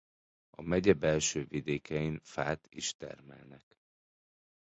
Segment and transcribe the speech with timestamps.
[0.49, 3.77] A megye belső vidékein fát is termelnek.